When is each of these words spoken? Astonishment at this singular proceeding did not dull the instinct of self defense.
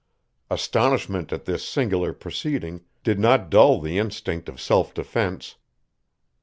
Astonishment 0.49 1.31
at 1.31 1.45
this 1.45 1.63
singular 1.63 2.11
proceeding 2.11 2.81
did 3.03 3.19
not 3.19 3.51
dull 3.51 3.79
the 3.79 3.99
instinct 3.99 4.49
of 4.49 4.59
self 4.59 4.95
defense. 4.95 5.57